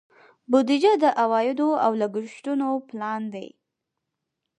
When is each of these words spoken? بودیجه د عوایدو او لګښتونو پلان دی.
بودیجه 0.51 0.93
د 1.03 1.05
عوایدو 1.23 1.69
او 1.85 1.91
لګښتونو 2.01 2.67
پلان 2.89 3.21
دی. 3.33 3.47